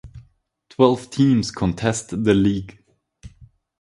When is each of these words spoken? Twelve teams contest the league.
Twelve 0.69 1.11
teams 1.11 1.51
contest 1.51 2.09
the 2.23 2.33
league. 2.33 2.83